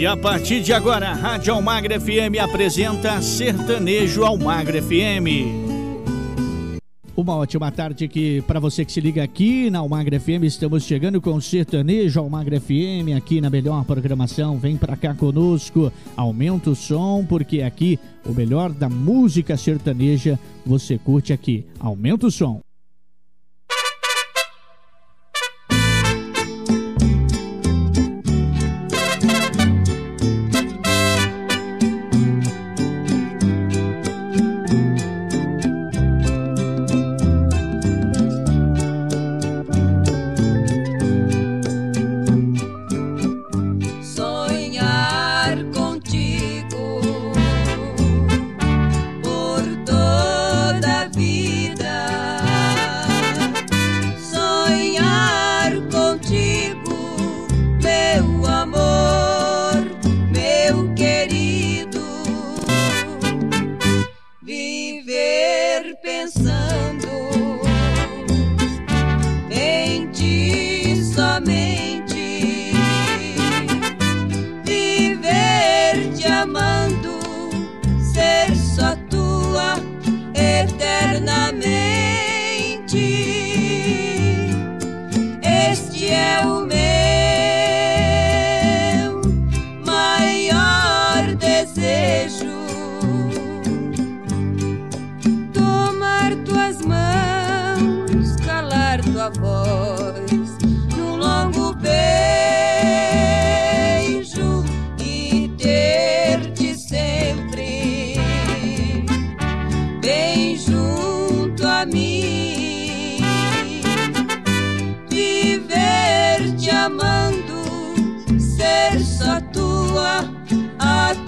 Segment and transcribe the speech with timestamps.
[0.00, 5.44] E a partir de agora, a Rádio Almagra FM apresenta Sertanejo Almagra FM.
[7.14, 10.44] Uma ótima tarde aqui para você que se liga aqui na Almagra FM.
[10.44, 14.56] Estamos chegando com Sertanejo Almagra FM aqui na melhor programação.
[14.56, 20.96] Vem para cá conosco, aumenta o som, porque aqui o melhor da música sertaneja você
[20.96, 21.66] curte aqui.
[21.78, 22.62] Aumenta o som.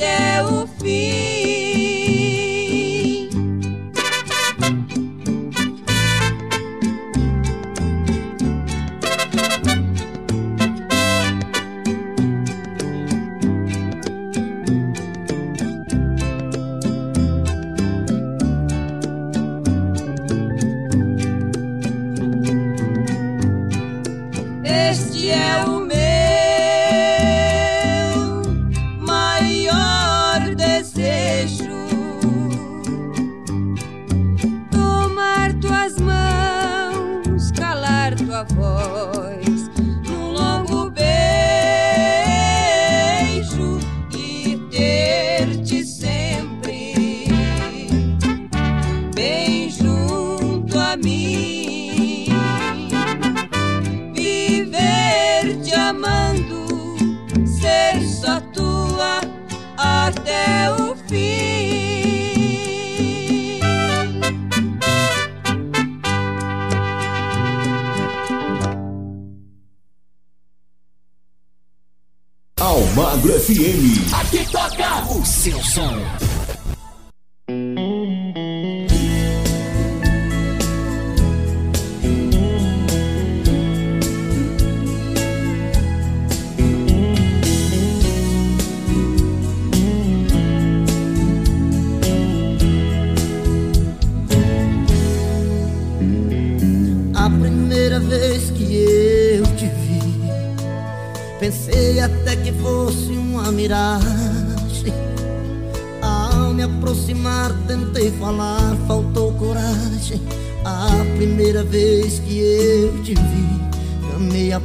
[0.03, 1.22] até o fim.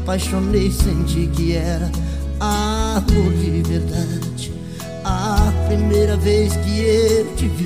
[0.07, 1.91] Apaixonei, senti que era
[2.39, 4.53] amor de verdade.
[5.03, 7.65] A primeira vez que eu te vi,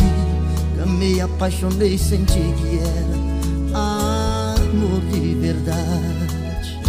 [0.81, 6.79] amei, apaixonei, senti que era amor de verdade.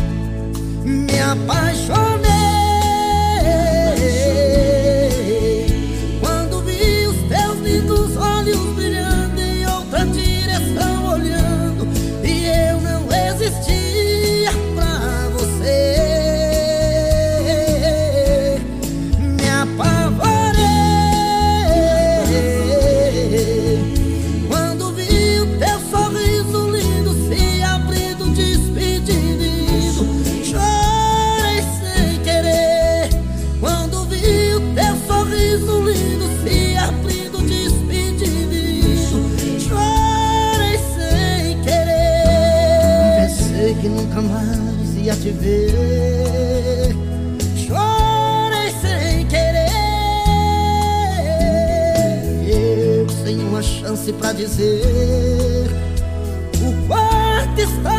[0.84, 2.12] Me apaixonei.
[45.32, 46.94] ver.
[47.56, 49.70] Chorei sem querer.
[52.48, 55.66] Eu sem uma chance pra dizer
[56.60, 57.91] o quanto está.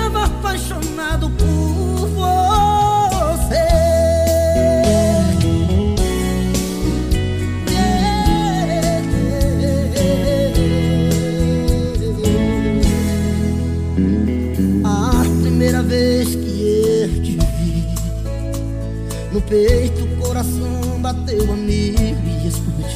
[19.54, 22.88] Peito o coração bateu a mil e explodiu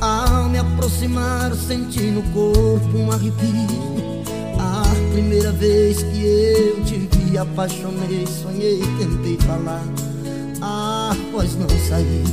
[0.00, 4.24] Ao me aproximar senti no corpo um arrepio.
[4.58, 9.84] A primeira vez que eu te vi apaixonei, sonhei, tentei falar.
[10.60, 12.24] A voz não saiu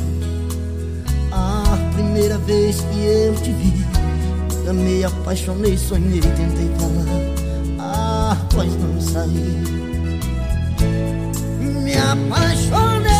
[1.31, 3.85] A primeira vez que eu te vi
[4.68, 8.31] Amei, apaixonei, sonhei, tentei falar.
[8.31, 9.81] A voz não saiu
[11.91, 13.11] me apaixonei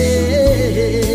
[0.00, 1.09] Quando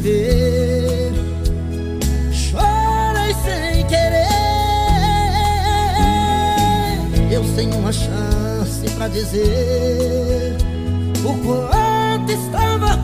[0.00, 0.32] mais ia te
[0.70, 1.12] ver
[2.32, 4.26] Chorei sem querer.
[7.30, 10.56] Eu sem uma chance pra dizer
[11.24, 12.96] O quanto estava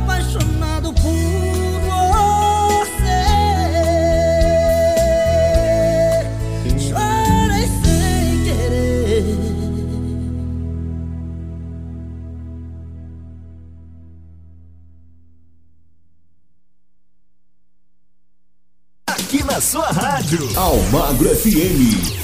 [19.60, 20.48] sua rádio.
[20.56, 22.15] Almagro FM.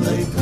[0.00, 0.37] Viola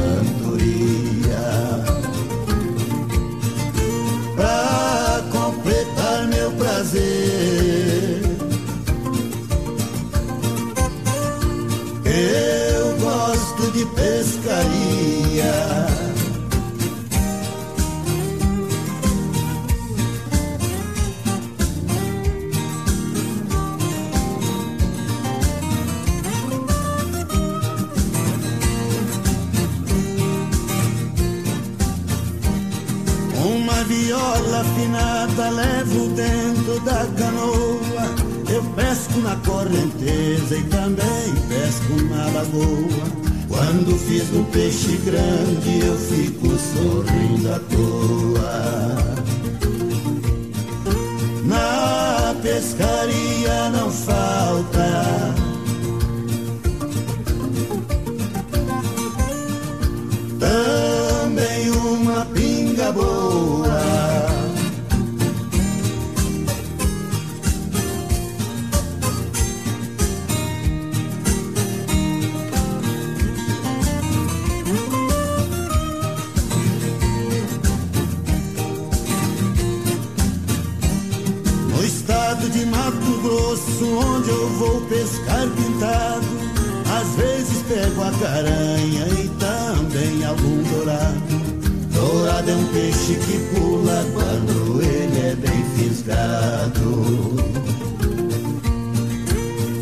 [35.37, 38.27] afinada levo dentro da canoa.
[38.49, 43.27] Eu pesco na correnteza e também pesco na lagoa.
[43.49, 48.96] Quando fiz um peixe grande, eu fico sorrindo à toa.
[51.44, 55.34] Na pescaria não falta
[60.39, 63.35] também uma pinga boa.
[83.83, 86.27] Onde eu vou pescar pintado,
[86.99, 91.37] às vezes pego a caranha e também algum dourado.
[91.93, 97.37] Dourado é um peixe que pula quando ele é bem fisgado.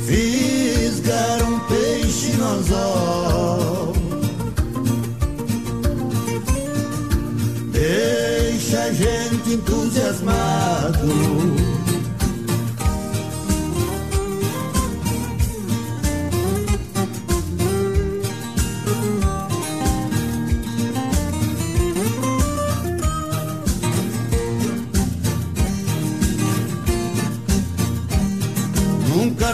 [0.04, 3.92] Fisgar um peixe no anzol
[7.70, 11.06] Deixa a gente entusiasmado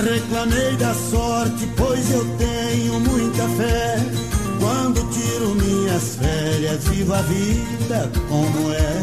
[0.00, 3.96] reclamei da sorte, pois eu tenho muita fé.
[4.58, 9.02] quando tiro minhas férias, vivo a vida como é.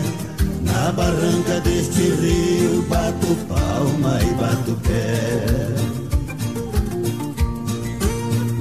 [0.61, 5.47] Na barranca deste rio, bato palma e bato pé.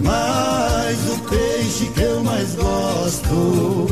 [0.03, 3.87] Mas o peixe que eu mais gosto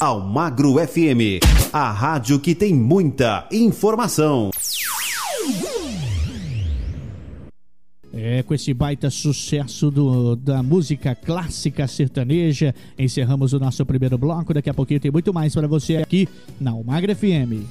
[0.00, 4.48] Almagro FM, a rádio que tem muita informação.
[8.10, 14.54] É, com esse baita sucesso do, da música clássica sertaneja, encerramos o nosso primeiro bloco.
[14.54, 16.26] Daqui a pouquinho tem muito mais para você aqui
[16.58, 17.68] na Almagra FM.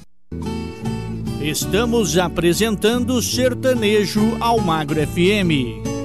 [1.42, 5.99] Estamos apresentando Sertanejo Almagro FM.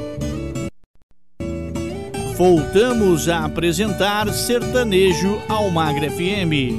[2.38, 6.76] Voltamos a apresentar Sertanejo Almagro FM.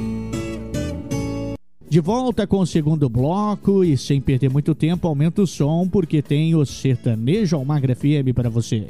[1.89, 6.21] De volta com o segundo bloco e sem perder muito tempo, aumenta o som porque
[6.21, 8.89] tem o Sertanejo Almagro FM para você.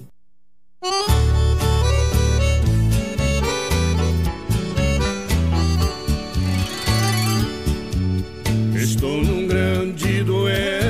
[8.75, 10.86] Estou num grande duelo,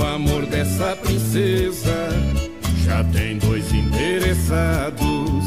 [0.00, 2.08] No amor dessa princesa,
[2.86, 5.44] já tem dois interessados.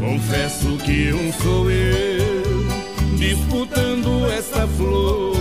[0.00, 2.66] Confesso que um sou eu
[3.16, 5.36] disputando essa flor.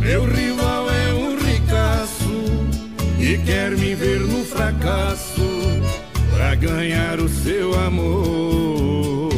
[0.00, 2.44] Meu rival é um ricaço
[3.18, 5.40] e quer me ver no fracasso
[6.36, 9.31] pra ganhar o seu amor.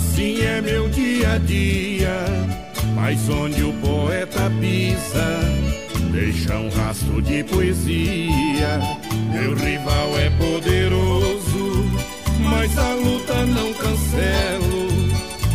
[0.00, 2.26] Assim é meu dia a dia.
[2.94, 5.40] Mas onde o poeta pisa,
[6.10, 8.80] deixa um rastro de poesia.
[9.32, 11.84] Meu rival é poderoso,
[12.40, 14.90] mas a luta não cancelo.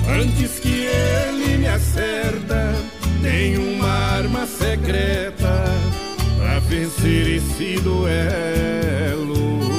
[0.08, 2.75] Antes que ele me acerta,
[3.22, 5.66] tem uma arma secreta
[6.38, 9.75] pra vencer esse duelo.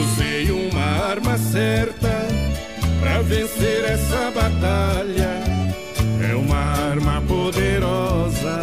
[0.00, 2.26] Usei uma arma certa
[3.00, 5.42] pra vencer essa batalha.
[6.30, 8.60] É uma arma poderosa,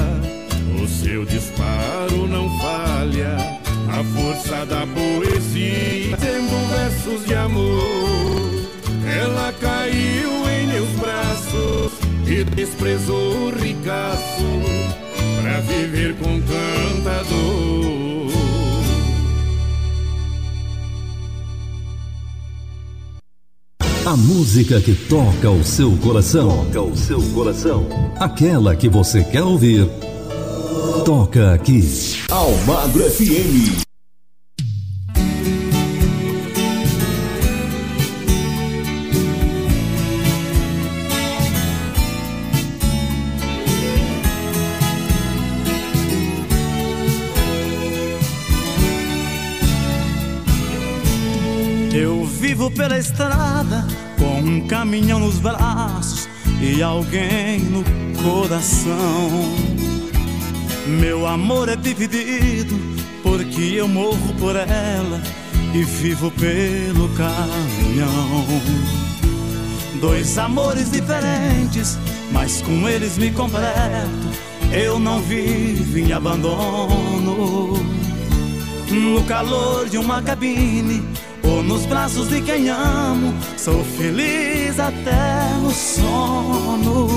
[0.82, 3.38] o seu disparo não falha.
[3.88, 8.66] A força da poesia, tendo versos de amor.
[9.08, 11.94] Ela caiu em meus braços
[12.28, 14.75] e desprezou o ricaço
[15.56, 17.36] pra viver com cantador.
[24.06, 26.66] A música que toca o seu coração.
[26.72, 27.88] Toca o seu coração.
[28.20, 29.88] Aquela que você quer ouvir.
[31.06, 31.82] Toca aqui.
[32.30, 33.85] Almagro FM.
[52.74, 53.86] Pela estrada
[54.18, 56.28] com um caminhão nos braços
[56.60, 57.84] e alguém no
[58.22, 59.30] coração.
[60.88, 62.76] Meu amor é dividido
[63.24, 65.22] porque eu morro por ela
[65.74, 68.46] e vivo pelo caminhão.
[70.02, 71.98] Dois amores diferentes,
[72.32, 74.28] mas com eles me completo.
[74.72, 77.74] Eu não vivo em abandono.
[78.90, 81.04] No calor de uma cabine
[81.64, 87.08] nos braços de quem amo, sou feliz até no sono,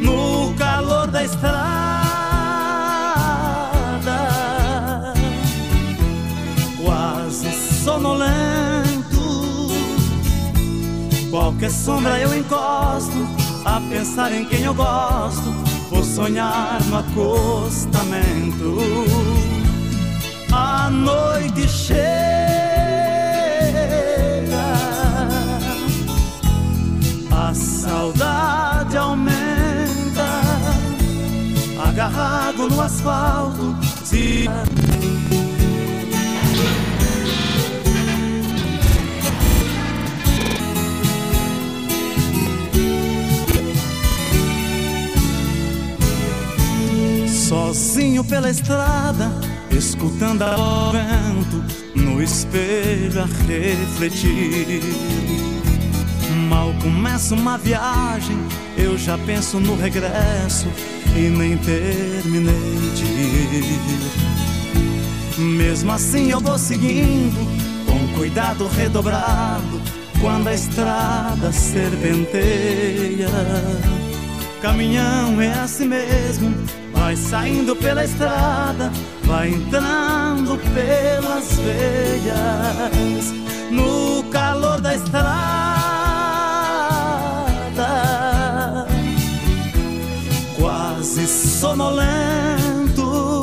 [0.00, 1.54] no calor da estrada,
[6.82, 7.50] quase
[7.84, 8.24] sonolento.
[11.30, 13.28] Qualquer sombra eu encosto,
[13.64, 15.52] a pensar em quem eu gosto,
[15.90, 18.78] vou sonhar no acostamento.
[20.50, 22.63] A noite chega.
[27.94, 30.26] Saudade aumenta,
[31.88, 33.76] agarrado no asfalto.
[34.04, 34.48] Se
[47.28, 49.30] Sozinho pela estrada,
[49.70, 51.62] escutando o vento,
[51.94, 54.82] no espelho a refletir.
[56.54, 58.38] Mal começa uma viagem,
[58.78, 60.68] eu já penso no regresso
[61.16, 64.12] e nem terminei de ir.
[65.36, 67.36] Mesmo assim eu vou seguindo,
[67.84, 69.82] com cuidado redobrado,
[70.20, 73.28] quando a estrada serpenteia.
[74.62, 76.54] Caminhão é assim mesmo
[76.92, 78.92] Vai saindo pela estrada,
[79.24, 83.32] vai entrando pelas veias,
[83.72, 85.73] no calor da estrada.
[91.64, 93.42] Sonolento,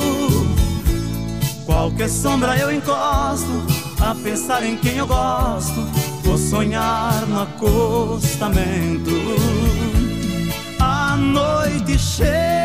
[1.65, 3.65] qualquer sombra eu encosto,
[3.99, 5.81] a pensar em quem eu gosto,
[6.23, 9.09] vou sonhar no acostamento.
[10.79, 12.61] A noite chega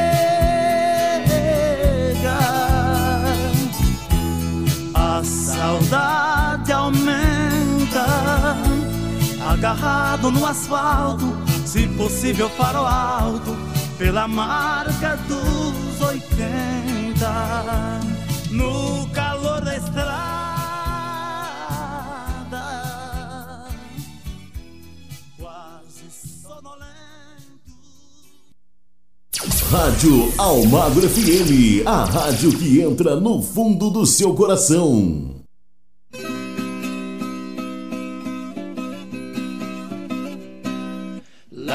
[5.24, 8.04] saudade aumenta.
[9.48, 11.34] Agarrado no asfalto,
[11.64, 13.56] se possível para o alto,
[13.98, 18.00] pela marca dos oitenta.
[18.50, 20.06] No calor da estrada.
[25.38, 26.04] Quase
[26.42, 27.76] sonolento.
[29.70, 35.35] Rádio Almagro FM, a rádio que entra no fundo do seu coração.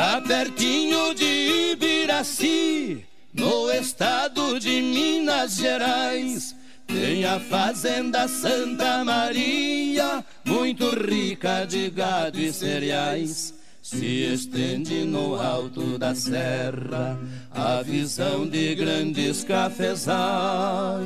[0.01, 6.55] Lá pertinho de Ibiraci, no estado de Minas Gerais,
[6.87, 13.53] tem a fazenda Santa Maria, muito rica de gado e cereais.
[13.83, 17.19] Se estende no alto da serra
[17.51, 21.05] a visão de grandes cafezais.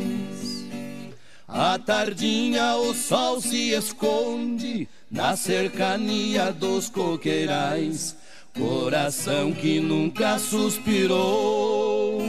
[1.46, 8.16] À tardinha o sol se esconde na cercania dos coqueirais
[8.58, 12.22] Coração que nunca suspirou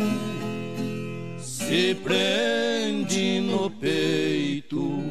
[1.39, 5.05] se prende no peito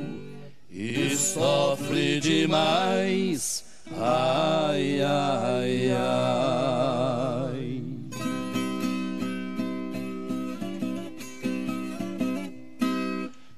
[0.70, 3.64] e sofre demais.
[3.98, 7.82] Ai, ai, ai.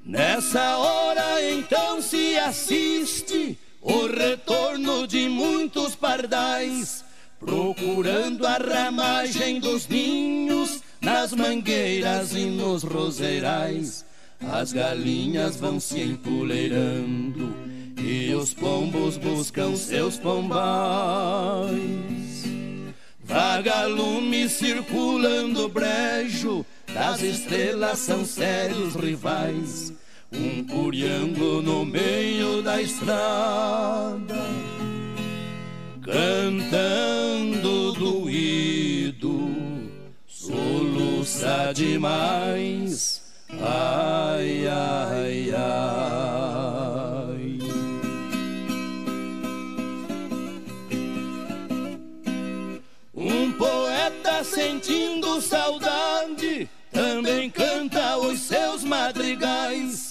[0.06, 7.07] Nessa hora então se assiste o retorno de muitos pardais
[7.39, 14.06] procurando a ramagem dos ninhos nas mangueiras e nos roseirais.
[14.52, 17.56] As galinhas vão se empoleirando
[18.00, 21.78] e os pombos buscam seus pombais.
[23.23, 29.91] Vagalume circulando brejo, das estrelas são sérios rivais.
[30.32, 34.36] Um curiango no meio da estrada
[36.08, 39.52] cantando doído,
[40.26, 43.22] soluça demais.
[43.50, 45.98] Ai, ai, ai.
[53.13, 60.07] Um poeta sentindo saudade também canta os seus madrigais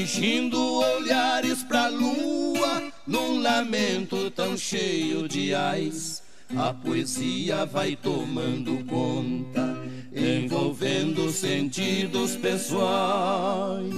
[0.00, 6.22] dirigindo olhares pra lua, num lamento tão cheio de ais.
[6.56, 9.76] A poesia vai tomando conta,
[10.14, 13.94] envolvendo sentidos pessoais.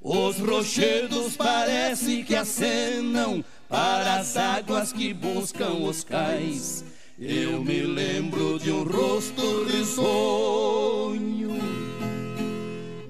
[0.00, 6.84] Os rochedos parece que acenam para as águas que buscam os cais.
[7.18, 11.58] Eu me lembro de um rosto risonho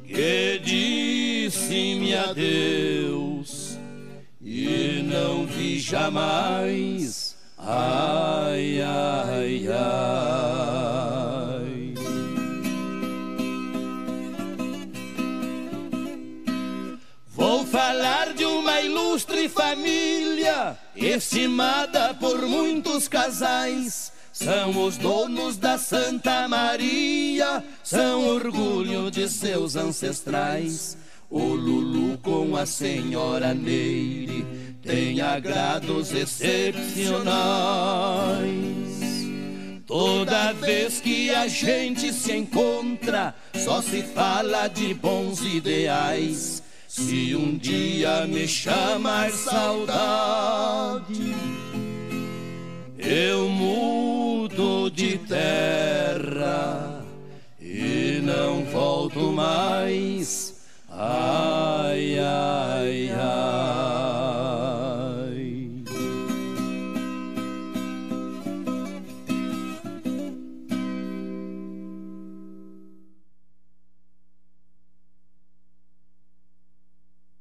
[0.07, 0.59] que
[1.69, 3.79] disse-me adeus
[4.41, 7.37] e não vi jamais.
[7.59, 9.99] Ai, ai, ai.
[17.27, 24.11] Vou falar de uma ilustre família estimada por muitos casais.
[24.33, 30.97] São os donos da Santa Maria, são orgulho de seus ancestrais.
[31.31, 34.47] O Lulu com a senhora Neire
[34.83, 37.29] tem agrados excepcionais.
[39.87, 46.63] Toda vez que a gente se encontra, só se fala de bons ideais.
[46.87, 51.35] Se um dia me chamar saudade,
[52.99, 57.05] eu mudo de terra
[57.61, 60.58] e não volto mais.
[61.01, 63.39] Ai, ai, ai.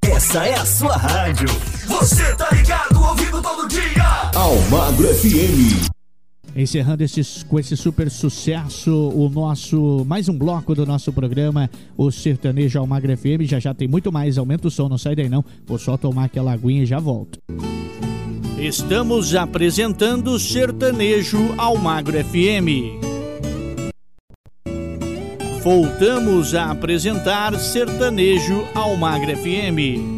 [0.04, 1.48] Essa é a sua rádio.
[1.88, 4.30] Você tá ligado, ouvindo todo dia.
[4.36, 5.97] Almagro FM.
[6.58, 12.10] Encerrando esses, com esse super sucesso, o nosso mais um bloco do nosso programa, o
[12.10, 13.44] Sertanejo Almagro FM.
[13.44, 15.46] Já já tem muito mais, aumenta o som, não sai daí não.
[15.68, 17.38] Vou só tomar aquela aguinha e já volto.
[18.58, 23.06] Estamos apresentando Sertanejo Almagro FM.
[25.62, 30.17] Voltamos a apresentar Sertanejo Almagro FM.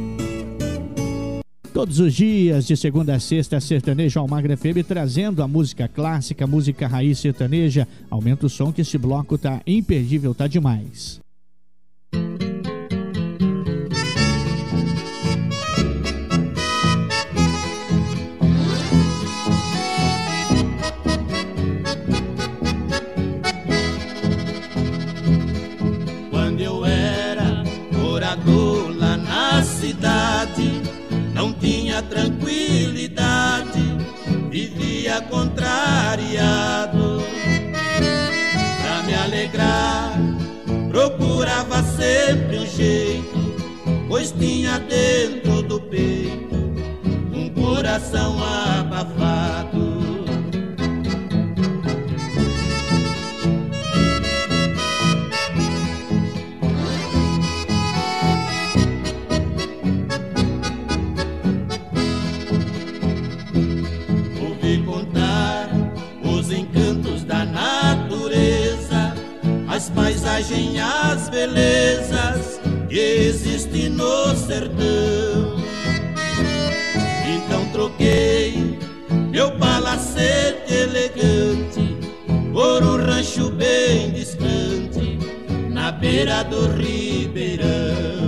[1.79, 6.89] Todos os dias, de segunda a sexta, Sertanejo Almagra FM trazendo a música clássica, música
[6.89, 7.87] raiz sertaneja.
[8.09, 11.21] Aumenta o som que esse bloco tá imperdível, tá demais.
[41.49, 46.55] Procurava sempre um jeito, pois tinha dentro do peito
[47.33, 49.78] um coração abafado.
[69.99, 75.57] As paisagens, as belezas que existem no sertão.
[77.27, 78.77] Então troquei
[79.31, 81.97] meu palacete elegante
[82.53, 85.19] por um rancho bem distante,
[85.69, 88.18] na beira do ribeirão.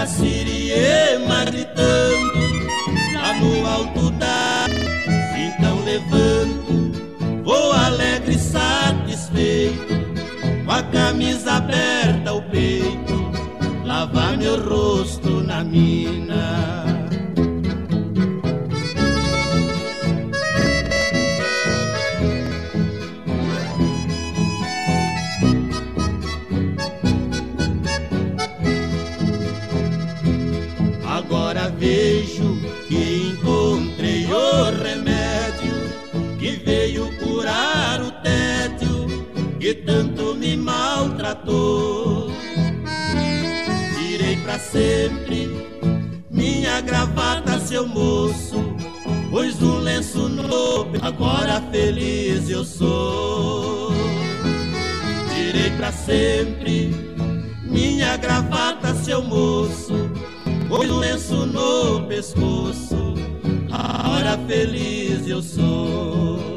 [0.00, 2.38] A siriema gritando
[3.14, 4.66] lá no alto da.
[5.36, 9.94] Então levanto, vou alegre e satisfeito,
[10.64, 13.32] com a camisa aberta ao peito,
[13.84, 16.87] lavar meu rosto na mina.
[40.48, 42.30] Me maltratou.
[43.96, 45.50] Tirei pra sempre
[46.30, 48.74] minha gravata, seu moço,
[49.30, 53.92] pus um lenço novo, agora feliz eu sou.
[55.34, 56.94] Tirei pra sempre
[57.64, 60.10] minha gravata, seu moço,
[60.66, 63.14] pus um lenço no pescoço,
[63.70, 66.47] agora feliz eu sou.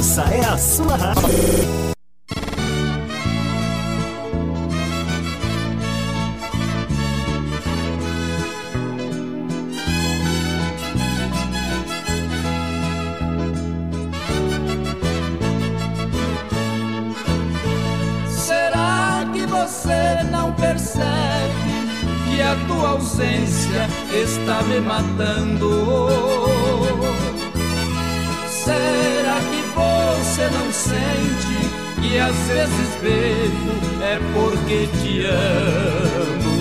[0.00, 0.96] Essa é a sua.
[18.26, 21.04] Será que você não percebe
[22.24, 26.08] que a tua ausência está me matando?
[28.48, 29.59] Será que
[30.30, 31.58] você não sente
[32.00, 36.60] que às vezes bebo é porque te amo.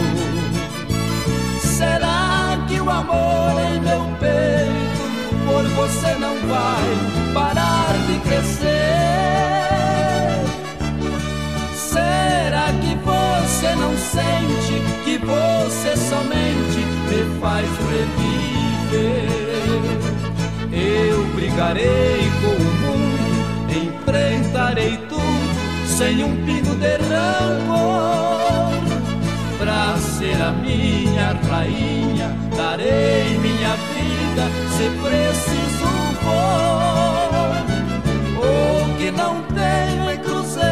[1.61, 5.05] Será que o amor em meu peito
[5.45, 6.97] por você não vai
[7.31, 8.69] parar de crescer?
[11.75, 19.29] Será que você não sente que você somente me faz reviver?
[20.71, 22.08] Eu brigarei
[24.69, 28.69] enfrentarei tudo sem um pingo de rancor.
[29.57, 35.87] Pra ser a minha rainha, darei minha vida se preciso
[36.21, 37.49] for.
[38.37, 40.69] O que não tenho é cruzeiro,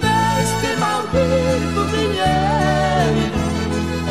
[0.00, 3.38] deste maldito dinheiro.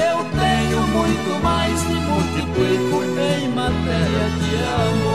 [0.09, 5.06] Eu tenho muito mais e multiplico em matéria de amor.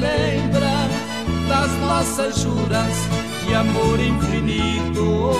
[0.00, 0.88] Lembra
[1.48, 2.96] das nossas juras
[3.46, 5.32] de amor infinito?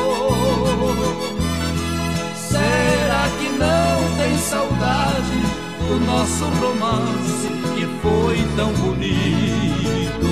[2.34, 5.40] Será que não tem saudade
[5.88, 10.30] do nosso romance que foi tão bonito?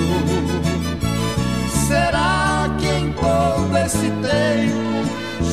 [1.87, 4.99] Será que em todo esse tempo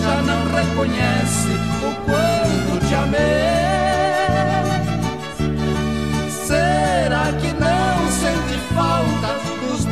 [0.03, 1.49] já não reconhece
[1.83, 3.57] o quanto te amei?
[6.29, 7.56] Será que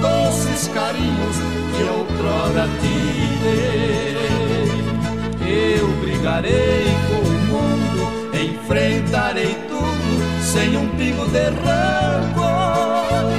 [0.05, 1.37] doces carinhos
[1.75, 2.97] que outrora te
[3.43, 4.75] dei?
[5.79, 8.03] Eu brigarei com o mundo,
[8.35, 10.11] enfrentarei tudo
[10.43, 13.33] sem um pingo de rancor.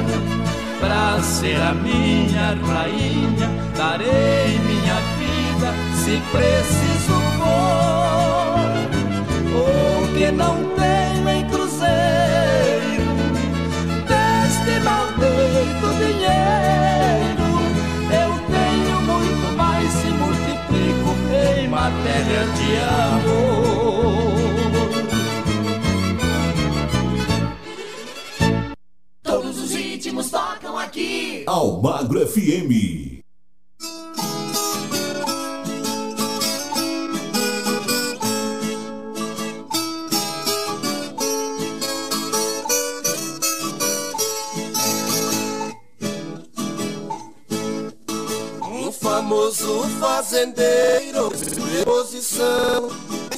[0.79, 5.69] Pra ser a minha rainha, darei minha vida
[6.01, 7.75] se preciso for.
[9.57, 11.04] O que não tenho
[16.25, 17.49] dinheiro.
[18.11, 21.11] Eu tenho muito mais e multiplico
[21.57, 22.69] em matéria de
[23.13, 23.55] amor.
[29.23, 31.43] Todos os ritmos tocam aqui.
[31.47, 33.24] Almagro FM.
[50.25, 52.89] Fazendeiro de posição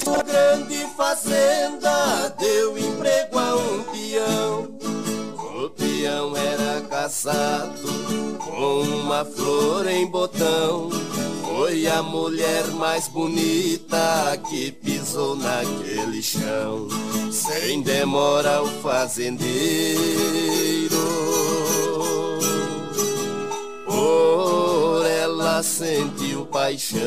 [0.06, 4.78] Uma grande fazenda deu emprego a um peão.
[5.34, 10.88] O peão era casado com uma flor em botão.
[11.42, 16.88] Foi a mulher mais bonita que pisou naquele chão.
[17.30, 20.08] Sem demora o fazendeiro.
[23.84, 24.77] Por
[25.62, 26.98] sentiu paixão.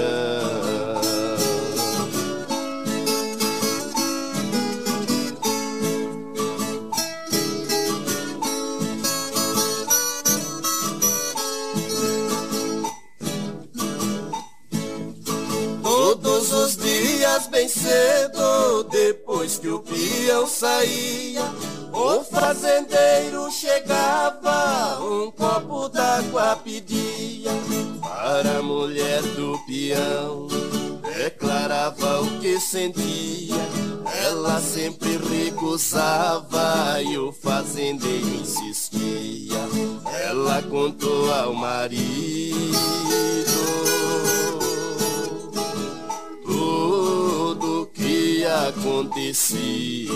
[15.81, 21.43] Todos os dias bem cedo, depois que o peão saía,
[21.93, 27.51] o fazendeiro chegava, um copo d'água pedia
[28.01, 30.47] para a mulher do peão.
[31.15, 33.55] Declarava o que sentia,
[34.25, 39.59] ela sempre recusava e o fazendeiro insistia.
[40.25, 42.81] Ela contou ao marido
[46.45, 47.40] tudo
[48.45, 50.11] acontecia.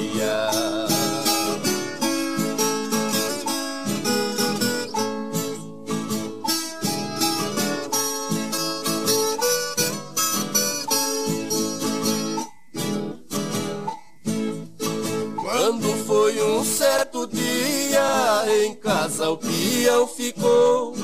[15.38, 20.96] Quando foi um certo dia, em casa o peão ficou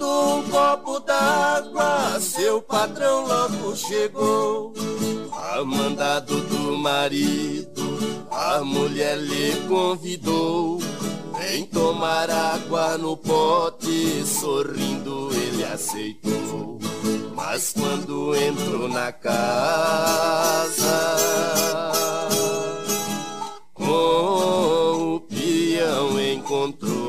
[0.00, 4.72] Pedindo um copo d'água, seu patrão logo chegou.
[5.30, 10.78] A mandado do marido, a mulher lhe convidou.
[11.38, 16.78] Vem tomar água no pote, sorrindo ele aceitou.
[17.34, 20.78] Mas quando entrou na casa,
[23.74, 26.99] com o peão encontrou.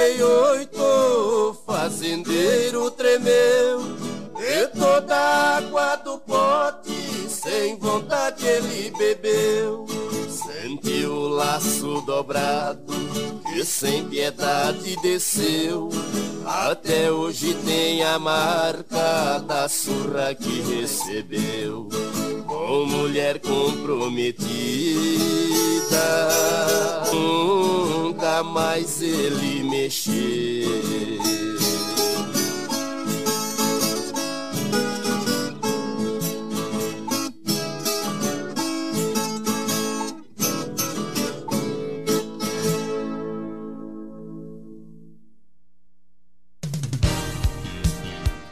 [0.00, 3.82] 38, fazendeiro tremeu
[4.38, 9.84] E toda a água do pote sem vontade ele bebeu
[10.60, 12.92] Sentiu o laço dobrado
[13.56, 15.88] e sem piedade desceu.
[16.44, 21.88] Até hoje tem a marca da surra que recebeu.
[22.46, 24.40] Com mulher comprometida
[27.10, 30.10] Nunca mais ele mexeu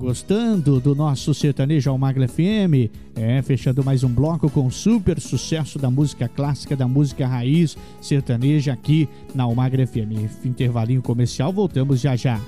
[0.00, 2.88] Gostando do nosso sertanejo Almagro FM?
[3.14, 8.72] É, fechando mais um bloco com super sucesso da música clássica, da música raiz sertaneja
[8.72, 10.42] aqui na Almagro FM.
[10.42, 12.40] Intervalinho comercial, voltamos já já.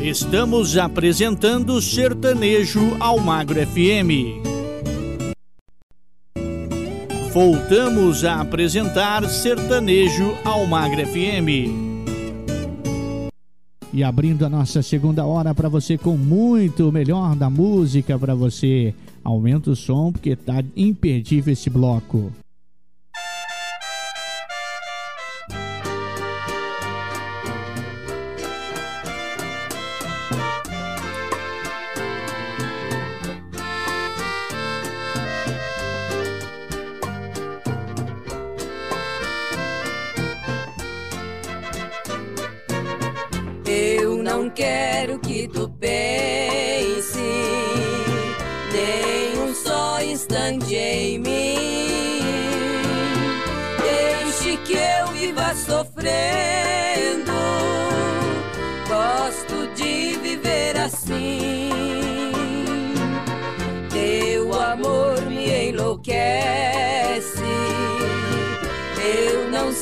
[0.00, 4.38] Estamos apresentando Sertanejo Almagro FM.
[7.34, 11.89] Voltamos a apresentar Sertanejo Almagro FM
[13.92, 18.94] e abrindo a nossa segunda hora para você com muito melhor da música para você.
[19.22, 22.32] Aumenta o som porque tá imperdível esse bloco.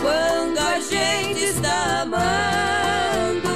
[0.00, 3.48] quando a gente está amando.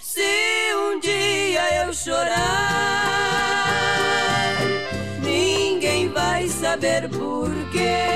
[0.00, 2.26] Se um dia eu chorar,
[5.22, 8.06] ninguém vai saber porquê.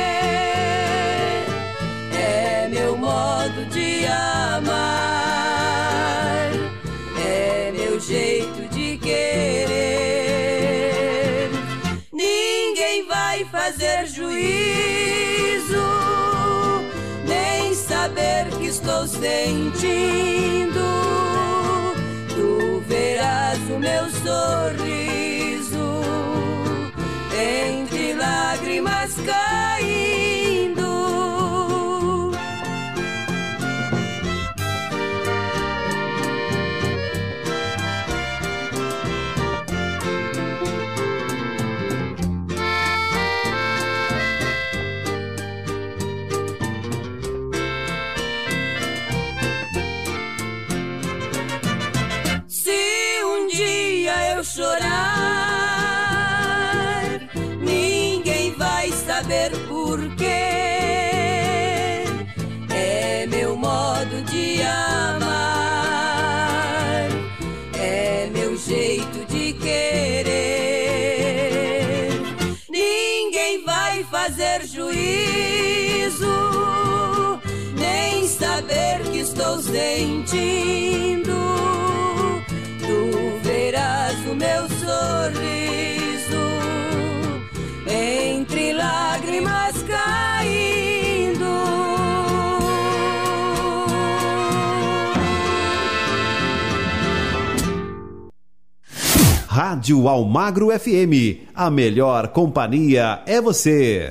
[2.12, 4.79] É meu modo de amar,
[14.40, 15.82] juízo,
[17.26, 20.80] nem saber que estou sentindo.
[22.28, 26.02] Tu verás o meu sorriso
[27.32, 30.39] entre lágrimas caindo.
[80.00, 81.40] Sentindo.
[82.80, 86.44] Tu verás o meu sorriso
[87.86, 91.50] entre lágrimas caindo.
[99.46, 104.08] Rádio Almagro FM, a melhor companhia é você.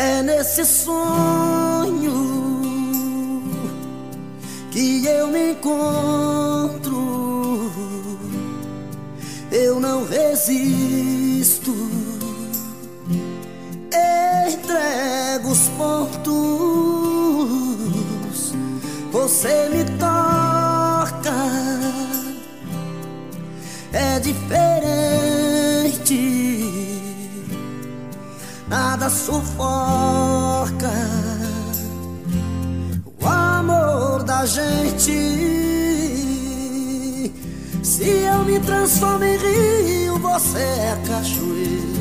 [0.00, 2.12] É nesse sonho
[4.70, 6.94] que eu me encontro.
[9.50, 11.74] Eu não resisto.
[14.46, 16.28] Entrego os pontos.
[19.10, 19.82] Você me
[29.10, 30.90] sufoca
[33.20, 35.12] o amor da gente.
[37.82, 41.98] Se eu me transformo em rio, você é cachoeira.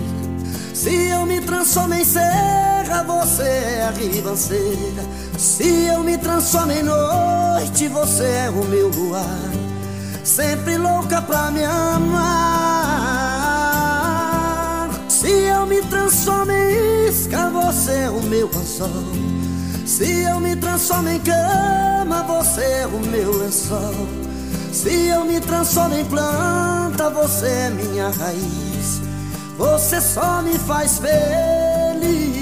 [0.74, 5.04] Se eu me transformo em serra, você é ribanceira.
[5.38, 9.52] Se eu me transformo em noite, você é o meu luar.
[10.24, 12.77] Sempre louca pra me amar.
[15.28, 18.88] Se eu me transformo em isca, você é o meu anzol.
[19.86, 24.08] Se eu me transformo em cama, você é o meu lençol.
[24.72, 29.02] Se eu me transformo em planta, você é minha raiz.
[29.58, 32.37] Você só me faz feliz.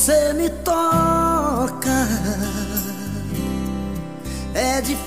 [0.00, 2.08] Você me toca
[4.54, 5.04] é diferente,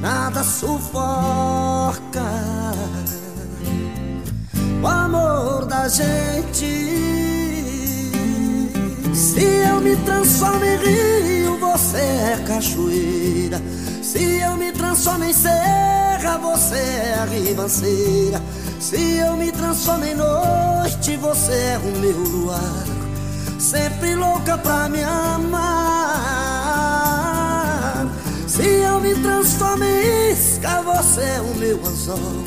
[0.00, 2.22] nada sufoca
[4.80, 6.86] o amor da gente.
[9.12, 13.60] Se eu me transformo em rio, você é cachoeira.
[14.04, 18.40] Se eu me transformo em serra, você é ribanceira.
[18.80, 22.86] Se eu me transformo em noite, você é o meu luar.
[23.58, 25.60] Sempre louca pra me amar.
[28.48, 32.42] Se eu me transformo em isca, você é o meu anzol.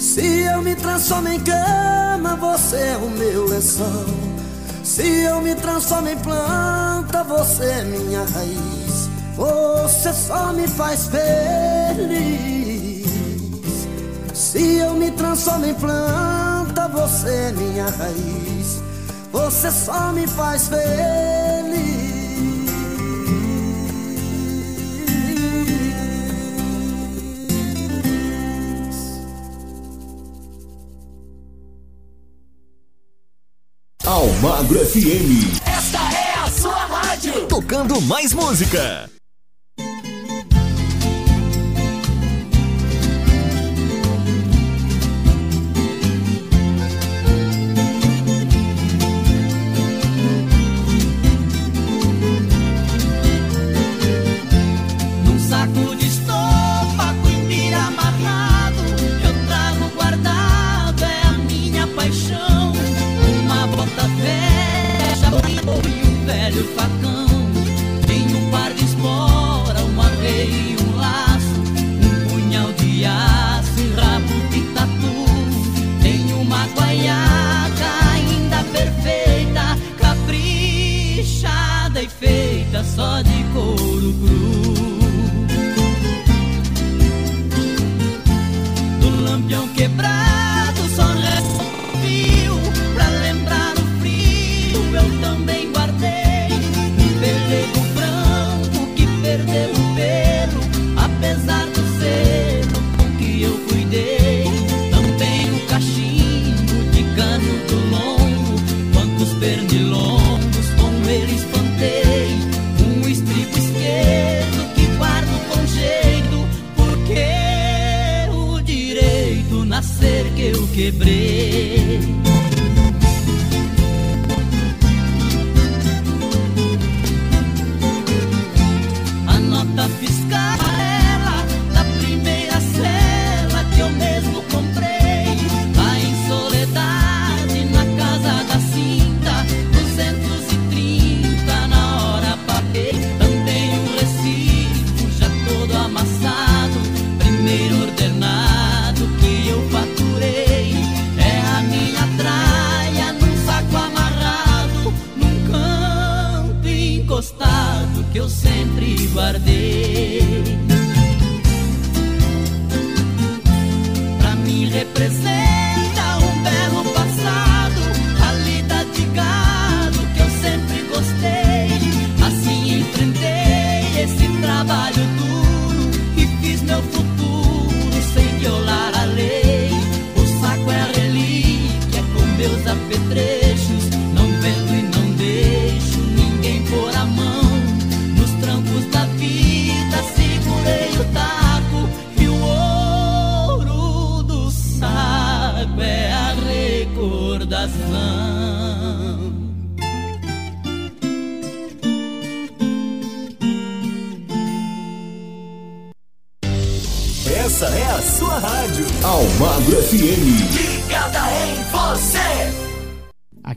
[0.00, 4.04] Se eu me transformo em cama, você é o meu lençol.
[4.82, 9.08] Se eu me transformo em planta, você é minha raiz.
[9.36, 12.61] Você só me faz feliz.
[14.52, 18.82] Se eu me transformo em planta, você é minha raiz.
[19.32, 20.82] Você só me faz feliz.
[34.04, 35.62] Almagro FM.
[35.66, 37.46] Esta é a sua rádio.
[37.46, 39.08] Tocando mais música.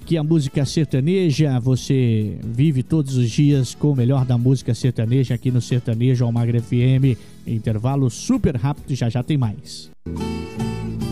[0.06, 5.34] Aqui a música sertaneja, você vive todos os dias com o melhor da música sertaneja
[5.34, 7.18] aqui no Sertanejo Almagro FM.
[7.47, 9.89] Intervalo super rápido, já já tem mais.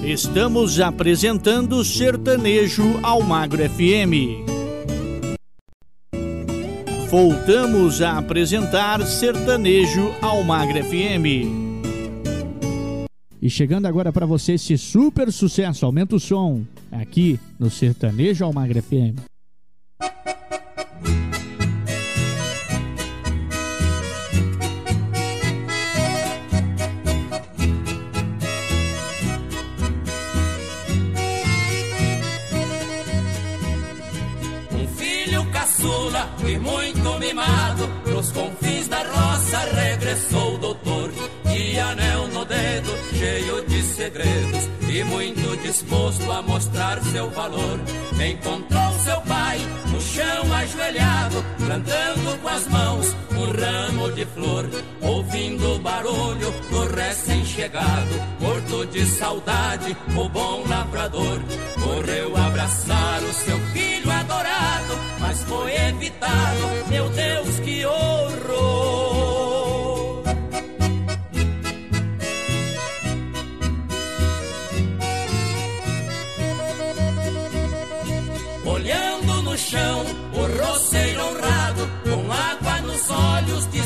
[0.03, 4.45] Estamos apresentando Sertanejo Almagro FM.
[7.09, 11.62] Voltamos a apresentar Sertanejo Almagro FM.
[13.43, 18.81] E chegando agora para você esse super sucesso, aumenta o som, aqui no Sertanejo Almagre
[18.81, 19.19] FM.
[34.71, 41.02] Um filho caçula e muito mimado, pros confins da roça regressou o doutor
[41.79, 47.79] anel no dedo, cheio de segredos e muito disposto a mostrar seu valor.
[48.13, 49.59] Encontrou seu pai
[49.91, 54.69] no chão ajoelhado, plantando com as mãos um ramo de flor,
[55.01, 61.41] ouvindo o barulho do recém-chegado, morto de saudade, o bom lavrador.
[61.81, 66.89] Correu abraçar o seu filho adorado, mas foi evitado.
[66.89, 69.12] Meu Deus, que horror!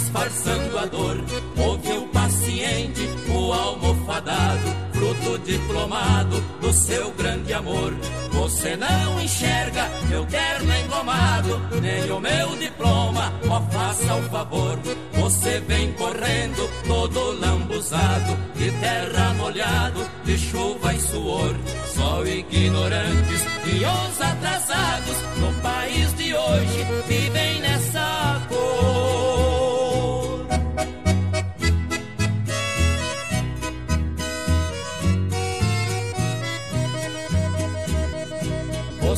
[0.07, 1.17] Disfarçando a dor.
[1.57, 7.93] Ouviu paciente o almofadado, fruto diplomado do seu grande amor.
[8.31, 14.79] Você não enxerga meu terno engomado, nem o meu diploma, ó faça o favor.
[15.13, 21.55] Você vem correndo, todo lambuzado, de terra molhado, de chuva e suor.
[21.93, 28.36] Só ignorantes e os atrasados no país de hoje vivem nessa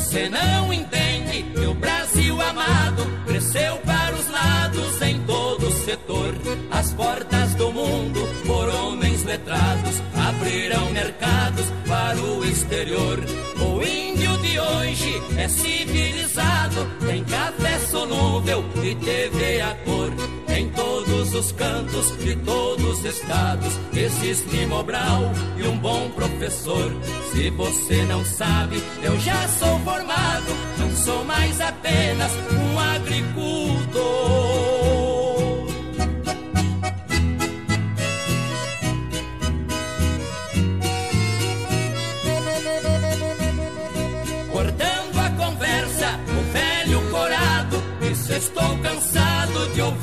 [0.09, 6.33] Você não entende que o Brasil amado cresceu para os lados em todo setor.
[6.71, 13.19] As portas do mundo por homens letrados abrirão mercados para o exterior.
[13.59, 20.28] O índio de hoje é civilizado, tem café solúvel e TV a cor.
[20.59, 26.91] Em todos os cantos de todos os estados existe Mobral e um bom professor.
[27.31, 34.49] Se você não sabe, eu já sou formado, não sou mais apenas um agricultor.
[48.39, 48.77] Estou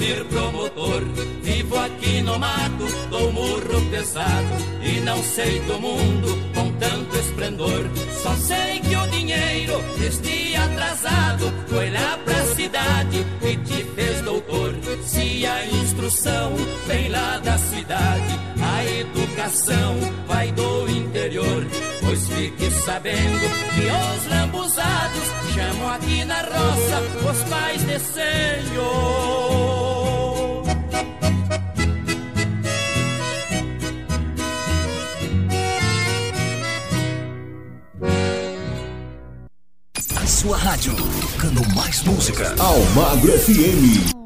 [0.07, 1.03] ouvir promotor.
[1.43, 4.55] Vivo aqui no mato, dou murro pesado.
[4.83, 7.91] E não sei do mundo com tanto esplendor.
[8.23, 14.75] Só sei que o dinheiro, este atrasado, foi lá pra cidade e te fez doutor.
[15.03, 16.55] Se a instrução
[16.87, 19.97] vem lá da cidade, a educação
[20.27, 21.67] vai do interior.
[22.01, 29.86] Pois fique sabendo que os lambuzados chamam aqui na roça os pais de Senhor.
[40.37, 42.55] Sua rádio, tocando mais música.
[42.61, 44.26] Almagro FM.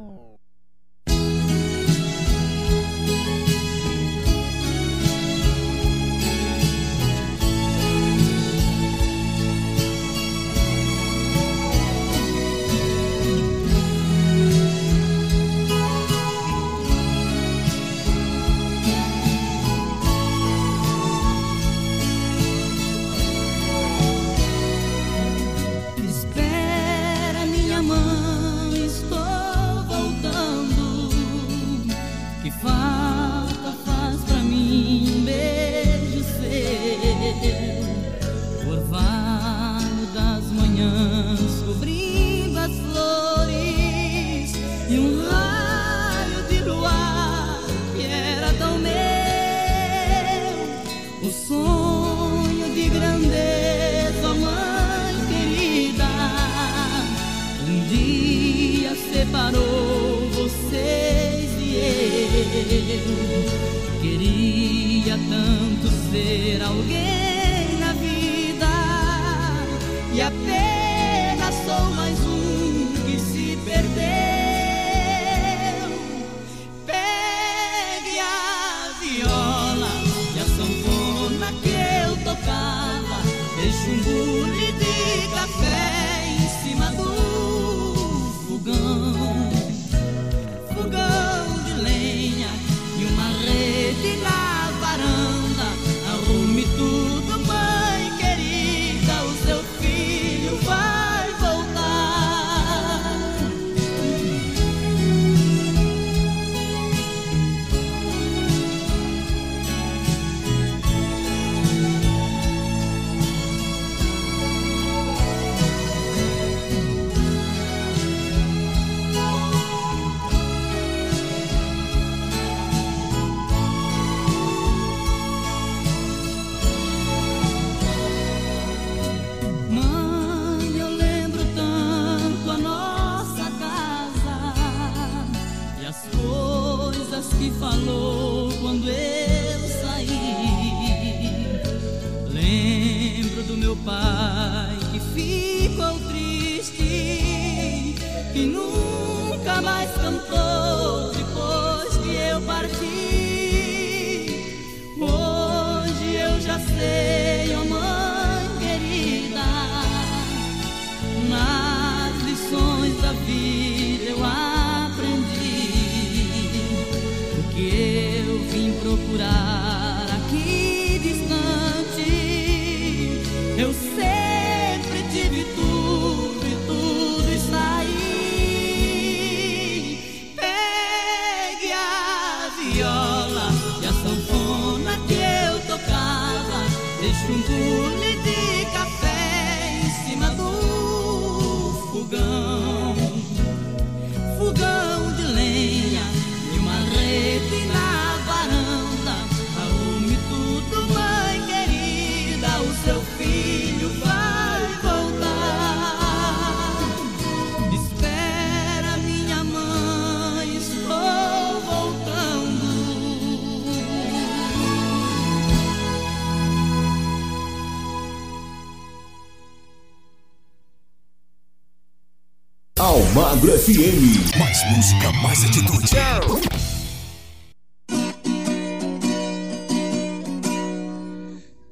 [223.70, 224.36] FM.
[224.36, 225.86] Mais música, mais atitude.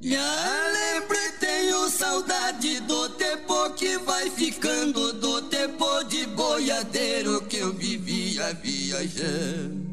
[0.01, 7.73] Já lembrei, tenho saudade do tempo que vai ficando, do tempo de boiadeiro que eu
[7.73, 9.89] vivia viajando.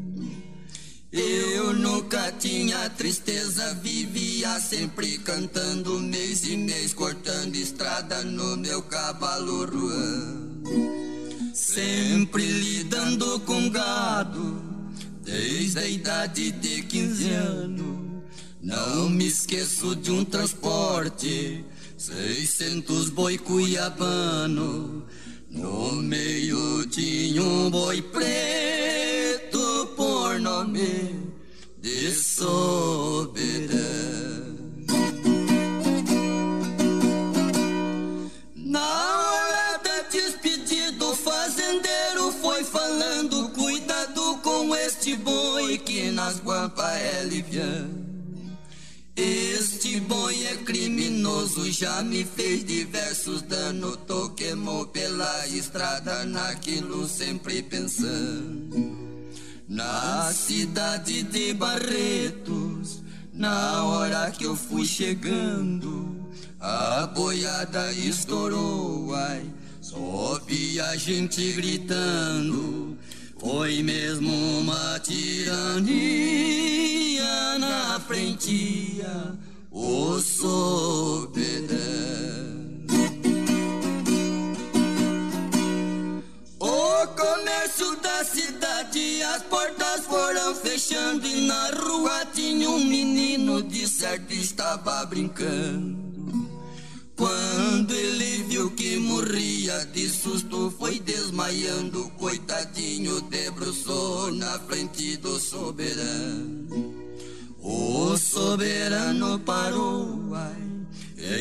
[1.13, 9.65] Eu nunca tinha tristeza, vivia sempre cantando, mês e mês cortando estrada no meu cavalo
[9.67, 11.16] ruando.
[11.57, 14.63] Sempre lidando com gado,
[15.23, 17.97] desde a idade de 15 anos.
[18.61, 21.65] Não me esqueço de um transporte,
[21.97, 25.07] 600 boi cuiabano.
[25.49, 31.23] No meio tinha um boi preto por nome
[31.81, 32.13] de
[45.07, 48.05] este boi que nas guampas é liviano.
[49.15, 53.99] Este boi é criminoso, já me fez diversos danos.
[54.05, 59.23] Tô queimou pela estrada, naquilo sempre pensando.
[59.69, 63.01] Na cidade de Barretos,
[63.33, 66.17] na hora que eu fui chegando,
[66.59, 69.49] a boiada estourou, ai,
[70.49, 72.99] vi a gente gritando.
[73.47, 75.87] Foi mesmo uma tirania
[77.61, 79.01] na frente,
[79.71, 81.37] o soberano.
[86.59, 93.87] O comércio da cidade, as portas foram fechando e na rua tinha um menino de
[93.87, 96.06] certo estava brincando.
[97.27, 106.95] Quando ele viu que morria de susto, foi desmaiando, coitadinho, debruçou na frente do soberano.
[107.61, 110.87] O soberano parou, ai,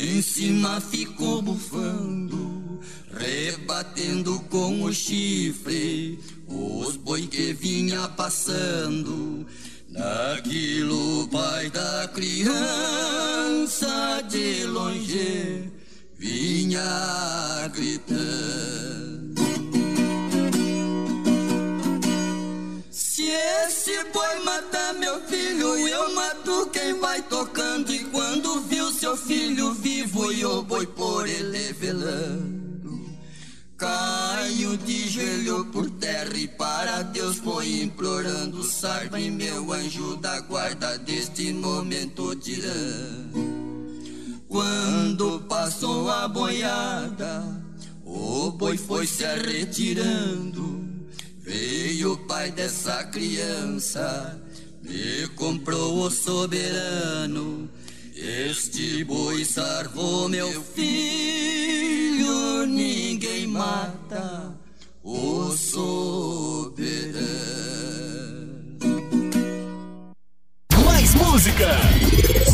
[0.02, 2.80] em cima ficou bufando.
[3.12, 6.18] rebatendo com o chifre
[6.48, 9.46] os boi que vinha passando.
[9.88, 13.86] Naquilo pai da criança
[14.28, 15.75] de longe
[16.18, 19.36] vinha gritando.
[22.90, 27.92] Se esse boi matar meu filho, eu mato quem vai tocando.
[27.92, 32.56] E quando viu seu filho vivo, e o boi por ele velando.
[33.76, 38.62] Caio de joelho por terra e para Deus foi implorando.
[38.62, 43.65] Salve meu anjo da guarda deste momento tirando.
[44.48, 47.44] Quando passou a boiada,
[48.04, 50.86] o boi foi se retirando.
[51.40, 54.40] Veio o pai dessa criança,
[54.82, 57.68] me comprou o soberano.
[58.14, 64.54] Este boi salvou meu filho, ninguém mata
[65.02, 66.76] o soberano.
[70.84, 72.45] Mais música!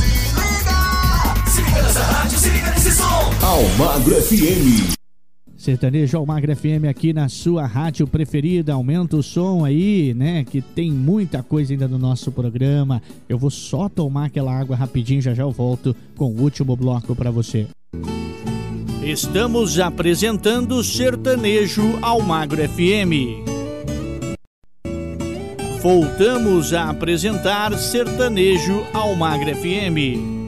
[1.73, 1.83] Liga!
[1.83, 3.31] Nessa rádio, se liga nesse som!
[3.43, 4.93] Almagro FM.
[5.57, 8.73] Sertanejo Almagra FM aqui na sua rádio preferida.
[8.73, 10.45] Aumenta o som aí, né?
[10.45, 13.01] Que tem muita coisa ainda no nosso programa.
[13.29, 17.15] Eu vou só tomar aquela água rapidinho, já já eu volto com o último bloco
[17.15, 17.69] para você.
[19.05, 23.47] Estamos apresentando Sertanejo Almagro FM.
[25.81, 30.42] Voltamos a apresentar Sertanejo Almagro FM.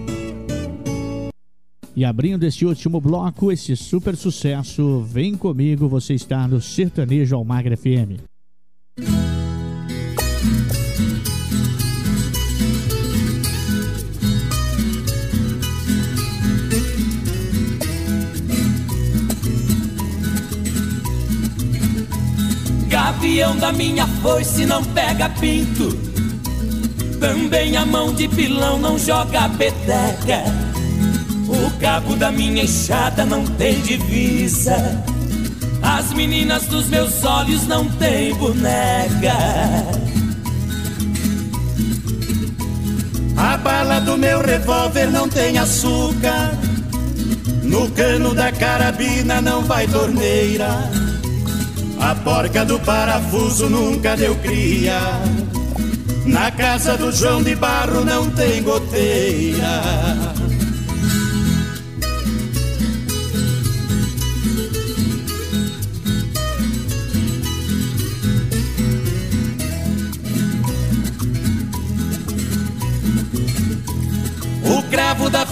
[1.96, 7.76] E abrindo este último bloco, esse super sucesso, vem comigo, você está no Sertanejo Almagra
[7.76, 8.18] FM.
[22.88, 25.96] Gavião da minha foice não pega pinto.
[27.20, 30.63] Também a mão de pilão não joga peteca.
[31.84, 35.04] Cabo da minha enxada não tem divisa.
[35.82, 39.34] As meninas dos meus olhos não têm boneca.
[43.36, 46.52] A bala do meu revólver não tem açúcar.
[47.62, 50.90] No cano da carabina não vai torneira.
[52.00, 54.98] A porca do parafuso nunca deu cria.
[56.24, 60.43] Na casa do João de Barro não tem goteira.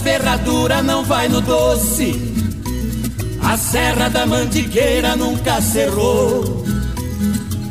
[0.03, 2.21] Ferradura não vai no doce.
[3.43, 6.65] A serra da mandigueira nunca cerrou.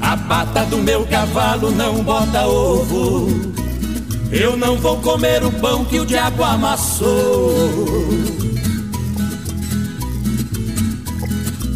[0.02, 3.52] A pata do meu cavalo não bota ovo.
[4.32, 7.52] Eu não vou comer o pão que o diabo amassou.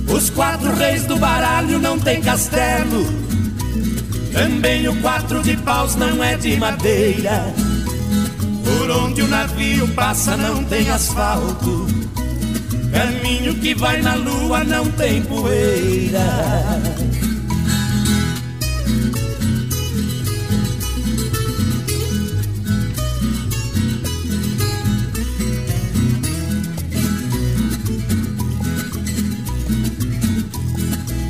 [0.08, 3.06] Os quatro reis do baralho não tem castelo.
[4.32, 7.64] Também o quatro de paus não é de madeira.
[9.16, 11.88] Onde o navio passa não tem asfalto.
[12.91, 16.20] Caminho que vai na lua não tem poeira.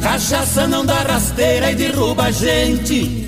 [0.01, 3.24] Cachaça não dá rasteira e derruba a gente.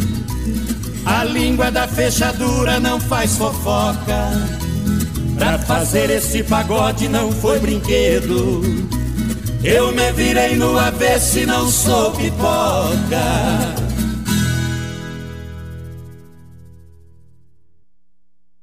[1.07, 4.29] A língua da fechadura não faz fofoca.
[5.37, 8.61] Pra fazer esse pagode não foi brinquedo.
[9.63, 13.23] Eu me virei no avesso e não sou pipoca.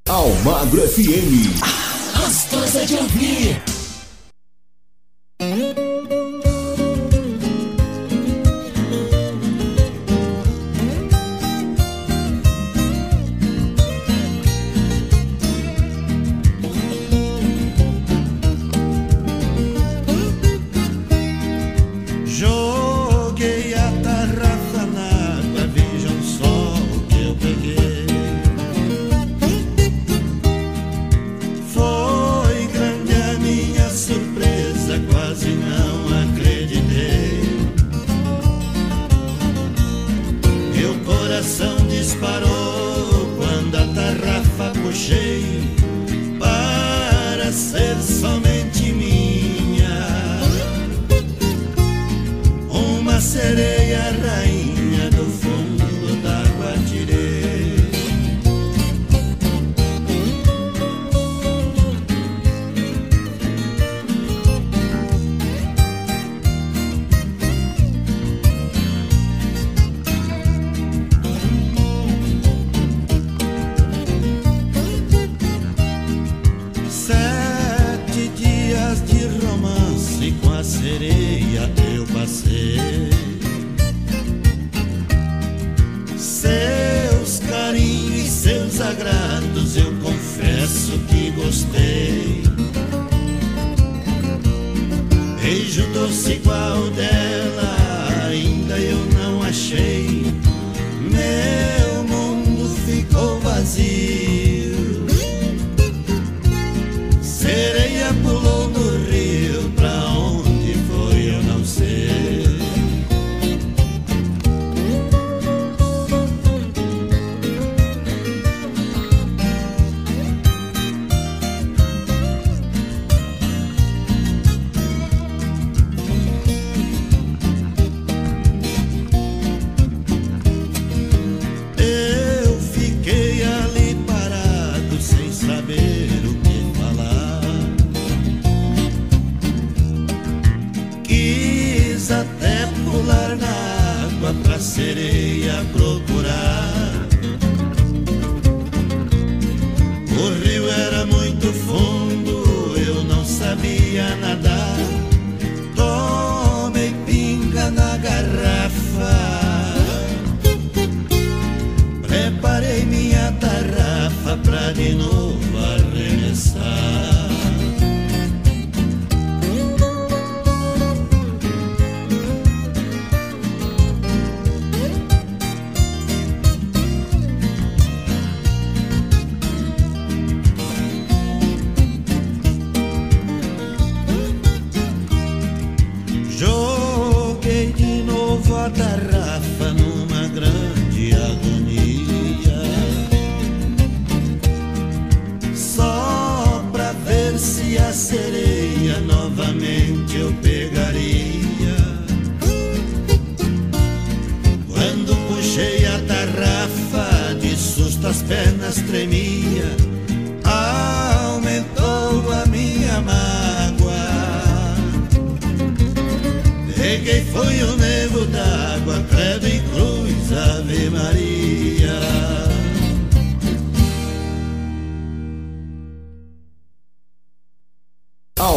[0.07, 1.49] Almagro FM.
[2.15, 3.74] Gostosa de ouvir.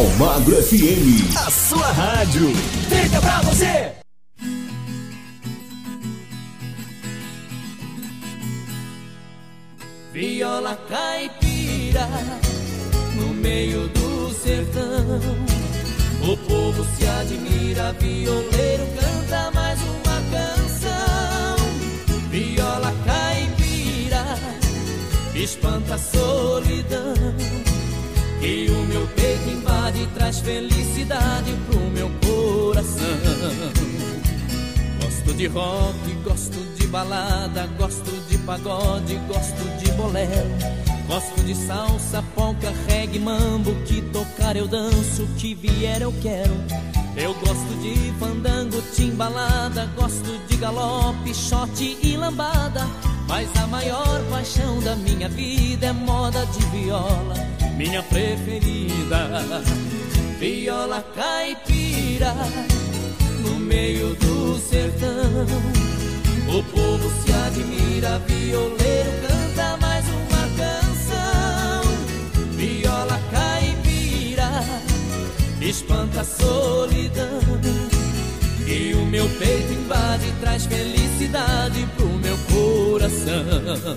[0.08, 2.50] Almagro FM, a sua rádio.
[2.88, 3.92] Fica pra você!
[10.12, 12.08] Viola caipira
[13.16, 15.20] no meio do sertão.
[16.22, 21.56] O povo se admira, violeiro canta mais uma canção.
[22.30, 24.24] Viola caipira
[25.34, 27.77] espanta a solidão.
[28.40, 33.04] Que o meu peito invade e traz felicidade pro meu coração.
[35.02, 40.78] Gosto de rock, gosto de balada, gosto de pagode, gosto de bolero.
[41.08, 46.54] Gosto de salsa, polca, reggae, mambo, que tocar eu danço, que vier eu quero.
[47.16, 52.86] Eu gosto de fandango, timbalada, gosto de galope, shot e lambada.
[53.26, 57.34] Mas a maior paixão da minha vida é moda de viola
[58.18, 59.28] preferida,
[60.40, 62.34] viola caipira,
[63.42, 65.46] no meio do sertão.
[66.48, 71.82] O povo se admira, violeiro canta mais uma canção.
[72.56, 74.50] Viola caipira,
[75.60, 77.40] espanta a solidão.
[78.66, 83.96] E o meu peito invade, traz felicidade pro meu coração.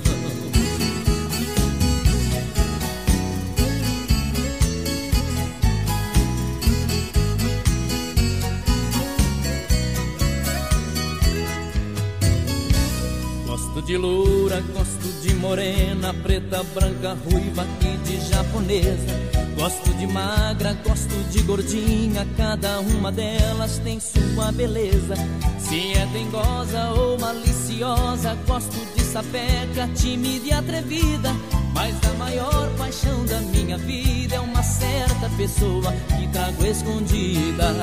[13.81, 19.19] Gosto de loura, gosto de morena, preta, branca, ruiva e de japonesa.
[19.57, 25.15] Gosto de magra, gosto de gordinha, cada uma delas tem sua beleza.
[25.57, 31.33] Se é dengosa ou maliciosa, gosto de sapeca, tímida e atrevida.
[31.73, 37.73] Mas a maior paixão da minha vida é uma certa pessoa que trago escondida.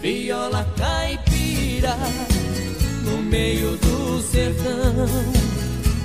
[0.00, 1.96] Viola caipira
[3.34, 5.08] meio do sertão.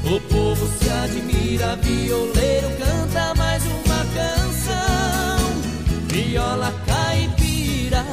[0.04, 5.38] O povo se admira, violeiro canta mais uma canção.
[6.08, 8.04] Viola caipira,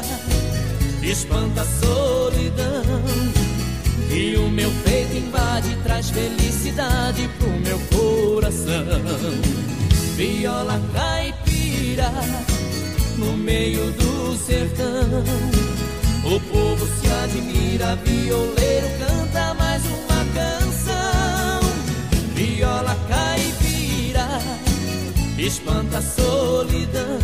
[1.03, 2.83] espanta a solidão.
[4.11, 8.85] E o meu peito invade, traz felicidade pro meu coração.
[10.15, 12.13] Viola caipira,
[13.17, 15.66] no meio do sertão.
[16.29, 21.61] O povo se admira, violeiro canta mais uma canção.
[22.35, 24.27] Viola caipira,
[25.39, 27.21] espanta a solidão.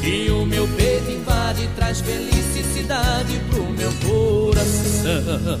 [0.00, 5.60] E o meu peito invade, traz felicidade pro meu coração.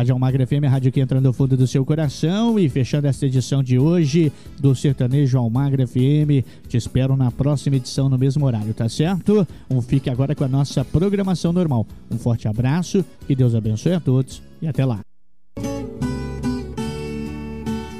[0.00, 2.58] Rádio Almagra FM, a rádio que entra no fundo do seu coração.
[2.58, 6.42] E fechando esta edição de hoje do Sertanejo Almagra FM.
[6.66, 9.46] Te espero na próxima edição no mesmo horário, tá certo?
[9.68, 11.86] Um fique agora com a nossa programação normal.
[12.10, 15.00] Um forte abraço, que Deus abençoe a todos e até lá.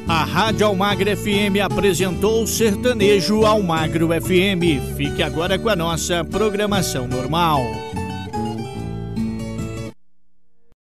[0.09, 4.97] A Rádio Almagra FM apresentou Sertanejo Almagro FM.
[4.97, 7.61] Fique agora com a nossa programação normal.